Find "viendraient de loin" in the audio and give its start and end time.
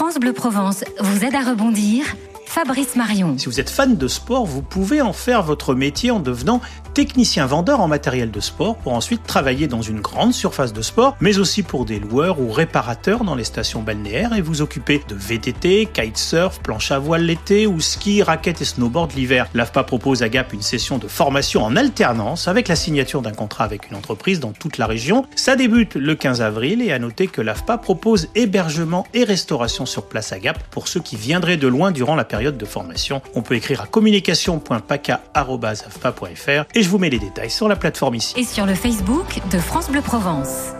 31.14-31.92